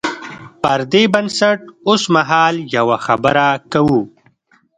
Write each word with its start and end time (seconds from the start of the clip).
پر 0.61 0.79
دې 0.91 1.03
بنسټ 1.13 1.59
اوسمهال 1.89 2.55
یوه 2.77 2.97
خبره 3.05 3.47
کوو. 3.71 4.01